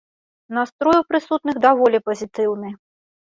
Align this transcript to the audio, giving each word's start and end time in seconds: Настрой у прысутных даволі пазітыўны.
Настрой 0.57 0.97
у 1.01 1.03
прысутных 1.09 1.55
даволі 1.67 1.97
пазітыўны. 2.09 2.73